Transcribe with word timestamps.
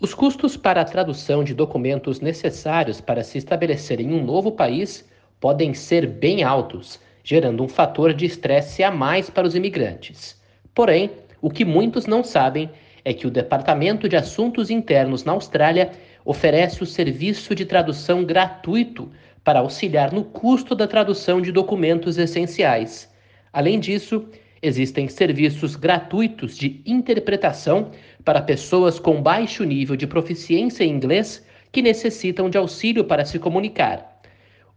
Os 0.00 0.14
custos 0.14 0.56
para 0.56 0.80
a 0.80 0.84
tradução 0.84 1.42
de 1.42 1.52
documentos 1.52 2.20
necessários 2.20 3.00
para 3.00 3.24
se 3.24 3.36
estabelecer 3.36 4.00
em 4.00 4.12
um 4.12 4.24
novo 4.24 4.52
país 4.52 5.04
podem 5.40 5.74
ser 5.74 6.06
bem 6.06 6.44
altos, 6.44 7.00
gerando 7.24 7.64
um 7.64 7.68
fator 7.68 8.14
de 8.14 8.24
estresse 8.24 8.84
a 8.84 8.92
mais 8.92 9.28
para 9.28 9.44
os 9.44 9.56
imigrantes. 9.56 10.40
Porém, 10.72 11.10
o 11.42 11.50
que 11.50 11.64
muitos 11.64 12.06
não 12.06 12.22
sabem 12.22 12.70
é 13.04 13.12
que 13.12 13.26
o 13.26 13.30
Departamento 13.30 14.08
de 14.08 14.14
Assuntos 14.14 14.70
Internos 14.70 15.24
na 15.24 15.32
Austrália 15.32 15.90
oferece 16.24 16.80
o 16.80 16.86
serviço 16.86 17.52
de 17.52 17.64
tradução 17.64 18.24
gratuito 18.24 19.10
para 19.42 19.58
auxiliar 19.58 20.12
no 20.12 20.22
custo 20.22 20.76
da 20.76 20.86
tradução 20.86 21.40
de 21.40 21.50
documentos 21.50 22.18
essenciais. 22.18 23.12
Além 23.52 23.80
disso, 23.80 24.28
existem 24.62 25.08
serviços 25.08 25.74
gratuitos 25.74 26.56
de 26.56 26.82
interpretação 26.86 27.90
para 28.28 28.42
pessoas 28.42 28.98
com 29.00 29.22
baixo 29.22 29.64
nível 29.64 29.96
de 29.96 30.06
proficiência 30.06 30.84
em 30.84 30.90
inglês 30.90 31.42
que 31.72 31.80
necessitam 31.80 32.50
de 32.50 32.58
auxílio 32.58 33.02
para 33.02 33.24
se 33.24 33.38
comunicar. 33.38 34.20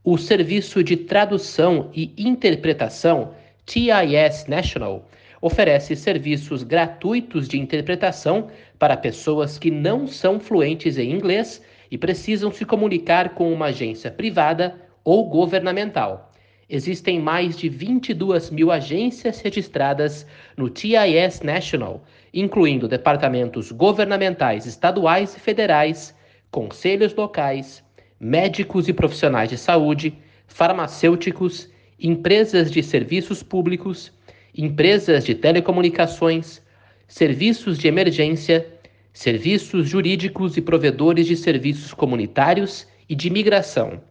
O 0.06 0.18
Serviço 0.18 0.82
de 0.82 0.96
Tradução 0.96 1.90
e 1.94 2.14
Interpretação, 2.18 3.34
TIS 3.66 4.46
National, 4.48 5.06
oferece 5.42 5.98
serviços 5.98 6.64
gratuitos 6.64 7.50
de 7.50 7.60
interpretação 7.60 8.48
para 8.80 8.96
pessoas 8.96 9.60
que 9.60 9.70
não 9.70 10.08
são 10.08 10.40
fluentes 10.40 10.98
em 10.98 11.12
inglês 11.12 11.62
e 11.92 11.98
precisam 11.98 12.54
se 12.54 12.64
comunicar 12.64 13.36
com 13.36 13.52
uma 13.52 13.66
agência 13.66 14.10
privada 14.10 14.80
ou 15.04 15.28
governamental. 15.28 16.31
Existem 16.74 17.20
mais 17.20 17.58
de 17.58 17.68
22 17.68 18.50
mil 18.50 18.72
agências 18.72 19.42
registradas 19.42 20.26
no 20.56 20.70
TIS 20.70 21.42
National, 21.44 22.02
incluindo 22.34 22.88
departamentos 22.88 23.74
governamentais 23.74 24.66
estaduais 24.66 25.36
e 25.36 25.40
federais, 25.42 26.16
conselhos 26.50 27.14
locais, 27.14 27.84
médicos 28.18 28.88
e 28.88 28.94
profissionais 28.94 29.50
de 29.50 29.58
saúde, 29.58 30.18
farmacêuticos, 30.48 31.70
empresas 32.00 32.72
de 32.72 32.82
serviços 32.82 33.44
públicos, 33.44 34.14
empresas 34.58 35.26
de 35.26 35.36
telecomunicações, 35.36 36.62
serviços 37.06 37.78
de 37.78 37.90
emergência, 37.90 38.66
serviços 39.12 39.90
jurídicos 39.90 40.56
e 40.56 40.62
provedores 40.62 41.28
de 41.28 41.36
serviços 41.36 41.94
comunitários 41.94 42.88
e 43.10 43.14
de 43.14 43.28
imigração. 43.28 44.02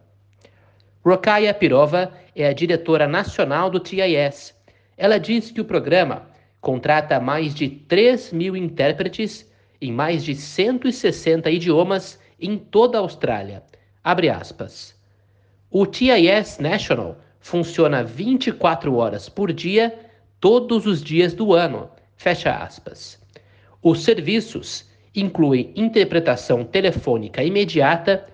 Rokaya 1.03 1.53
Pirova 1.53 2.13
é 2.35 2.47
a 2.47 2.53
diretora 2.53 3.07
nacional 3.07 3.69
do 3.69 3.79
TIS. 3.79 4.53
Ela 4.95 5.17
diz 5.17 5.49
que 5.49 5.59
o 5.59 5.65
programa 5.65 6.27
contrata 6.59 7.19
mais 7.19 7.55
de 7.55 7.67
3 7.67 8.31
mil 8.31 8.55
intérpretes 8.55 9.51
em 9.81 9.91
mais 9.91 10.23
de 10.23 10.35
160 10.35 11.49
idiomas 11.49 12.19
em 12.39 12.55
toda 12.55 12.97
a 12.97 13.01
Austrália. 13.01 13.63
Abre 14.03 14.29
aspas. 14.29 14.95
O 15.71 15.87
TIS 15.87 16.59
National 16.59 17.17
funciona 17.39 18.03
24 18.03 18.95
horas 18.95 19.27
por 19.27 19.51
dia 19.51 19.97
todos 20.39 20.85
os 20.85 21.03
dias 21.03 21.33
do 21.33 21.53
ano. 21.53 21.89
Fecha 22.15 22.51
aspas. 22.51 23.19
Os 23.81 24.03
serviços 24.03 24.87
incluem 25.15 25.73
interpretação 25.75 26.63
telefônica 26.63 27.43
imediata, 27.43 28.27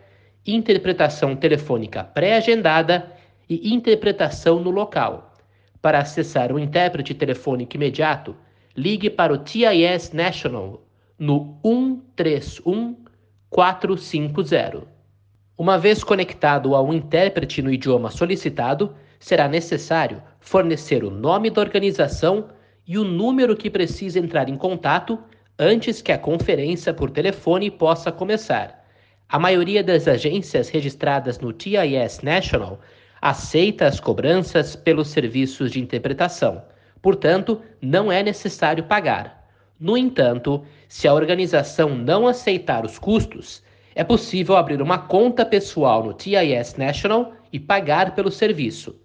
interpretação 0.56 1.36
telefônica 1.36 2.04
pré-agendada 2.04 3.12
e 3.50 3.74
interpretação 3.74 4.60
no 4.60 4.70
local. 4.70 5.34
Para 5.82 6.00
acessar 6.00 6.52
o 6.52 6.60
intérprete 6.60 7.14
telefônico 7.14 7.76
imediato, 7.76 8.36
ligue 8.76 9.10
para 9.10 9.34
o 9.34 9.38
TIS 9.38 10.12
National 10.12 10.84
no 11.18 11.60
131 11.66 12.96
450. 13.50 14.84
Uma 15.58 15.78
vez 15.78 16.04
conectado 16.04 16.76
ao 16.76 16.94
intérprete 16.94 17.62
no 17.62 17.72
idioma 17.72 18.12
solicitado, 18.12 18.94
será 19.20 19.48
necessário 19.48 20.22
fornecer 20.40 21.04
o 21.04 21.10
nome 21.10 21.50
da 21.50 21.62
organização 21.62 22.50
e 22.86 22.98
o 22.98 23.04
número 23.04 23.56
que 23.56 23.70
precisa 23.70 24.20
entrar 24.20 24.50
em 24.50 24.56
contato 24.56 25.20
antes 25.58 26.02
que 26.02 26.12
a 26.12 26.18
conferência 26.18 26.94
por 26.94 27.10
telefone 27.10 27.72
possa 27.72 28.12
começar. 28.12 28.87
A 29.30 29.38
maioria 29.38 29.84
das 29.84 30.08
agências 30.08 30.70
registradas 30.70 31.38
no 31.40 31.52
TIS 31.52 32.22
National 32.24 32.80
aceita 33.22 33.86
as 33.86 34.00
cobranças 34.00 34.74
pelos 34.74 35.10
serviços 35.10 35.72
de 35.72 35.82
interpretação, 35.82 36.64
portanto, 37.02 37.62
não 37.82 38.10
é 38.10 38.24
necessário 38.24 38.86
pagar. 38.86 39.46
No 39.78 39.98
entanto, 39.98 40.64
se 40.88 41.10
a 41.10 41.14
organização 41.14 41.94
não 41.94 42.26
aceitar 42.26 42.86
os 42.86 42.98
custos, 42.98 43.62
é 43.94 44.02
possível 44.02 44.56
abrir 44.56 44.82
uma 44.82 44.98
conta 44.98 45.46
pessoal 45.46 46.06
no 46.06 46.14
TIS 46.14 46.76
National 46.78 47.34
e 47.52 47.60
pagar 47.60 48.16
pelo 48.16 48.32
serviço. 48.32 48.96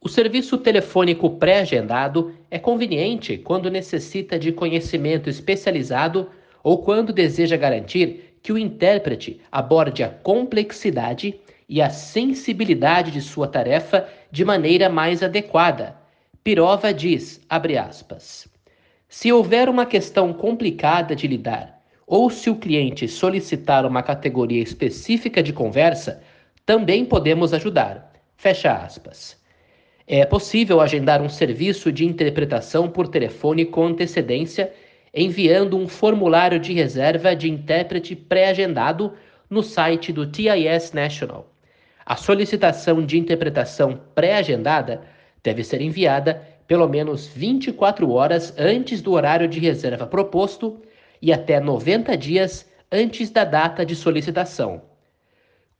O 0.00 0.08
serviço 0.08 0.56
telefônico 0.56 1.36
pré-agendado 1.36 2.32
é 2.50 2.58
conveniente 2.58 3.36
quando 3.36 3.70
necessita 3.70 4.38
de 4.38 4.52
conhecimento 4.52 5.28
especializado 5.28 6.30
ou 6.62 6.82
quando 6.82 7.12
deseja 7.12 7.58
garantir 7.58 8.29
que 8.50 8.54
o 8.54 8.58
intérprete 8.58 9.40
aborde 9.52 10.02
a 10.02 10.08
complexidade 10.08 11.38
e 11.68 11.80
a 11.80 11.88
sensibilidade 11.88 13.12
de 13.12 13.20
sua 13.20 13.46
tarefa 13.46 14.08
de 14.28 14.44
maneira 14.44 14.88
mais 14.88 15.22
adequada. 15.22 15.94
Pirova 16.42 16.92
diz, 16.92 17.40
aspas, 17.48 18.48
se 19.08 19.30
houver 19.30 19.68
uma 19.68 19.86
questão 19.86 20.32
complicada 20.32 21.14
de 21.14 21.28
lidar 21.28 21.80
ou 22.04 22.28
se 22.28 22.50
o 22.50 22.56
cliente 22.56 23.06
solicitar 23.06 23.86
uma 23.86 24.02
categoria 24.02 24.60
específica 24.60 25.40
de 25.44 25.52
conversa, 25.52 26.20
também 26.66 27.04
podemos 27.04 27.54
ajudar. 27.54 28.12
Fecha 28.36 28.72
aspas. 28.72 29.38
É 30.08 30.26
possível 30.26 30.80
agendar 30.80 31.22
um 31.22 31.28
serviço 31.28 31.92
de 31.92 32.04
interpretação 32.04 32.90
por 32.90 33.06
telefone 33.06 33.64
com 33.64 33.86
antecedência, 33.86 34.72
enviando 35.14 35.76
um 35.76 35.88
formulário 35.88 36.58
de 36.58 36.72
reserva 36.72 37.34
de 37.34 37.50
intérprete 37.50 38.14
pré-agendado 38.14 39.12
no 39.48 39.62
site 39.62 40.12
do 40.12 40.26
TIS 40.26 40.92
National. 40.92 41.52
A 42.06 42.16
solicitação 42.16 43.04
de 43.04 43.18
interpretação 43.18 44.00
pré-agendada 44.14 45.02
deve 45.42 45.64
ser 45.64 45.80
enviada 45.80 46.42
pelo 46.66 46.88
menos 46.88 47.26
24 47.26 48.10
horas 48.12 48.54
antes 48.56 49.02
do 49.02 49.12
horário 49.12 49.48
de 49.48 49.58
reserva 49.58 50.06
proposto 50.06 50.80
e 51.20 51.32
até 51.32 51.58
90 51.58 52.16
dias 52.16 52.70
antes 52.92 53.30
da 53.30 53.44
data 53.44 53.84
de 53.84 53.96
solicitação. 53.96 54.82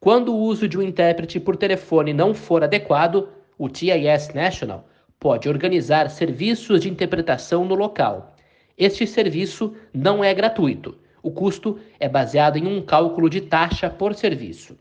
Quando 0.00 0.34
o 0.34 0.38
uso 0.38 0.66
de 0.66 0.78
um 0.78 0.82
intérprete 0.82 1.38
por 1.38 1.56
telefone 1.56 2.12
não 2.12 2.34
for 2.34 2.64
adequado, 2.64 3.28
o 3.58 3.68
TIS 3.68 4.32
National 4.34 4.88
pode 5.18 5.48
organizar 5.48 6.08
serviços 6.08 6.80
de 6.80 6.88
interpretação 6.88 7.64
no 7.64 7.74
local. 7.74 8.34
Este 8.80 9.06
serviço 9.06 9.74
não 9.92 10.24
é 10.24 10.32
gratuito. 10.32 10.96
O 11.22 11.30
custo 11.30 11.78
é 12.00 12.08
baseado 12.08 12.56
em 12.56 12.66
um 12.66 12.80
cálculo 12.80 13.28
de 13.28 13.42
taxa 13.42 13.90
por 13.90 14.14
serviço. 14.14 14.74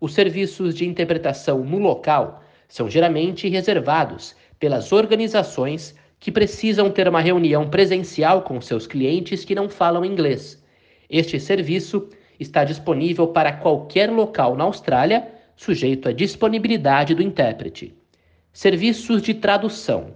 Os 0.00 0.14
serviços 0.14 0.74
de 0.74 0.88
interpretação 0.88 1.62
no 1.62 1.78
local 1.78 2.42
são 2.66 2.88
geralmente 2.88 3.46
reservados 3.46 4.34
pelas 4.58 4.90
organizações 4.90 5.94
que 6.18 6.32
precisam 6.32 6.90
ter 6.90 7.06
uma 7.08 7.20
reunião 7.20 7.68
presencial 7.68 8.40
com 8.40 8.58
seus 8.58 8.86
clientes 8.86 9.44
que 9.44 9.54
não 9.54 9.68
falam 9.68 10.02
inglês. 10.02 10.64
Este 11.10 11.38
serviço 11.38 12.08
está 12.40 12.64
disponível 12.64 13.28
para 13.28 13.52
qualquer 13.52 14.10
local 14.10 14.56
na 14.56 14.64
Austrália, 14.64 15.28
sujeito 15.54 16.08
à 16.08 16.12
disponibilidade 16.12 17.14
do 17.14 17.22
intérprete. 17.22 17.94
Serviços 18.50 19.20
de 19.20 19.34
tradução. 19.34 20.14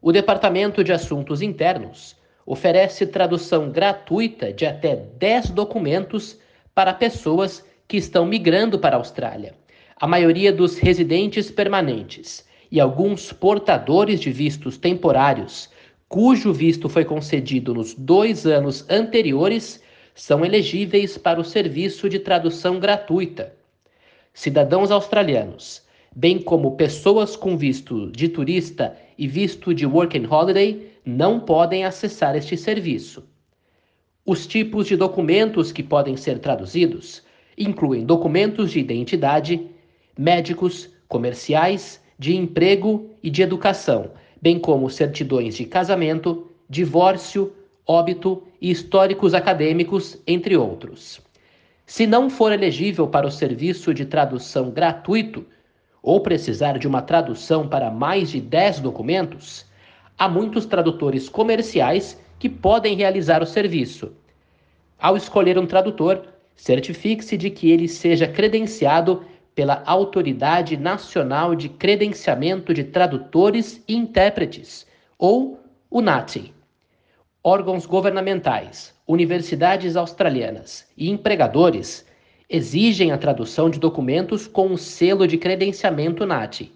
O 0.00 0.10
Departamento 0.10 0.82
de 0.82 0.90
Assuntos 0.90 1.42
Internos 1.42 2.18
oferece 2.50 3.06
tradução 3.06 3.70
gratuita 3.70 4.52
de 4.52 4.66
até 4.66 4.96
10 4.96 5.50
documentos 5.50 6.36
para 6.74 6.92
pessoas 6.92 7.64
que 7.86 7.96
estão 7.96 8.26
migrando 8.26 8.76
para 8.76 8.96
a 8.96 8.98
Austrália. 8.98 9.54
A 9.94 10.04
maioria 10.04 10.52
dos 10.52 10.76
residentes 10.76 11.48
permanentes 11.48 12.44
e 12.68 12.80
alguns 12.80 13.32
portadores 13.32 14.18
de 14.18 14.32
vistos 14.32 14.76
temporários, 14.76 15.70
cujo 16.08 16.52
visto 16.52 16.88
foi 16.88 17.04
concedido 17.04 17.72
nos 17.72 17.94
dois 17.94 18.44
anos 18.44 18.84
anteriores, 18.90 19.80
são 20.12 20.44
elegíveis 20.44 21.16
para 21.16 21.40
o 21.40 21.44
serviço 21.44 22.08
de 22.08 22.18
tradução 22.18 22.80
gratuita. 22.80 23.54
Cidadãos 24.34 24.90
australianos 24.90 25.88
bem 26.14 26.40
como 26.40 26.76
pessoas 26.76 27.36
com 27.36 27.56
visto 27.56 28.10
de 28.10 28.28
turista 28.28 28.96
e 29.16 29.28
visto 29.28 29.74
de 29.74 29.86
Working 29.86 30.26
Holiday, 30.26 30.90
não 31.04 31.40
podem 31.40 31.84
acessar 31.84 32.36
este 32.36 32.56
serviço. 32.56 33.24
Os 34.24 34.46
tipos 34.46 34.86
de 34.86 34.96
documentos 34.96 35.72
que 35.72 35.82
podem 35.82 36.16
ser 36.16 36.38
traduzidos 36.38 37.22
incluem 37.56 38.04
documentos 38.04 38.70
de 38.70 38.80
identidade, 38.80 39.68
médicos, 40.18 40.90
comerciais, 41.08 42.00
de 42.18 42.36
emprego 42.36 43.10
e 43.22 43.30
de 43.30 43.42
educação, 43.42 44.10
bem 44.40 44.58
como 44.58 44.90
certidões 44.90 45.56
de 45.56 45.64
casamento, 45.64 46.50
divórcio, 46.68 47.52
óbito 47.86 48.42
e 48.60 48.70
históricos 48.70 49.34
acadêmicos, 49.34 50.18
entre 50.26 50.56
outros. 50.56 51.20
Se 51.86 52.06
não 52.06 52.30
for 52.30 52.52
elegível 52.52 53.08
para 53.08 53.26
o 53.26 53.30
serviço 53.30 53.92
de 53.92 54.04
tradução 54.04 54.70
gratuito 54.70 55.44
ou 56.02 56.20
precisar 56.20 56.78
de 56.78 56.88
uma 56.88 57.02
tradução 57.02 57.68
para 57.68 57.90
mais 57.90 58.30
de 58.30 58.40
10 58.40 58.80
documentos, 58.80 59.66
há 60.18 60.28
muitos 60.28 60.66
tradutores 60.66 61.28
comerciais 61.28 62.20
que 62.38 62.48
podem 62.48 62.96
realizar 62.96 63.42
o 63.42 63.46
serviço. 63.46 64.12
Ao 64.98 65.16
escolher 65.16 65.58
um 65.58 65.66
tradutor, 65.66 66.24
certifique-se 66.54 67.36
de 67.36 67.50
que 67.50 67.70
ele 67.70 67.88
seja 67.88 68.26
credenciado 68.26 69.24
pela 69.54 69.82
Autoridade 69.84 70.76
Nacional 70.76 71.54
de 71.54 71.68
Credenciamento 71.68 72.72
de 72.72 72.84
Tradutores 72.84 73.82
e 73.86 73.94
Intérpretes, 73.94 74.86
ou 75.18 75.60
UNATI. 75.90 76.54
Órgãos 77.42 77.84
governamentais, 77.84 78.94
universidades 79.06 79.96
australianas 79.96 80.86
e 80.96 81.10
empregadores 81.10 82.06
exigem 82.50 83.12
a 83.12 83.16
tradução 83.16 83.70
de 83.70 83.78
documentos 83.78 84.48
com 84.48 84.66
um 84.66 84.76
selo 84.76 85.24
de 85.24 85.38
credenciamento 85.38 86.26
NATI. 86.26 86.72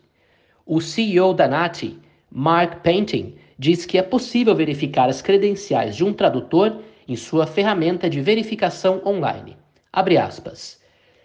O 0.64 0.80
CEO 0.80 1.34
da 1.34 1.48
NATI, 1.48 1.98
Mark 2.30 2.80
Painting, 2.84 3.34
diz 3.58 3.84
que 3.84 3.98
é 3.98 4.02
possível 4.02 4.54
verificar 4.54 5.08
as 5.08 5.20
credenciais 5.20 5.96
de 5.96 6.04
um 6.04 6.12
tradutor 6.12 6.80
em 7.08 7.16
sua 7.16 7.44
ferramenta 7.44 8.08
de 8.08 8.20
verificação 8.20 9.02
online. 9.04 9.56
Abre 9.92 10.16
aspas. 10.16 10.80